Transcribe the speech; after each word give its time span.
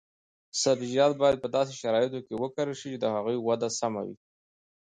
سبزیجات 0.61 1.13
باید 1.21 1.37
په 1.43 1.47
داسې 1.55 1.73
شرایطو 1.81 2.19
کې 2.27 2.33
وکرل 2.41 2.75
شي 2.81 2.87
چې 2.93 2.99
د 3.01 3.05
هغوی 3.15 3.37
وده 3.47 3.69
سمه 3.79 4.01
وي. 4.07 4.17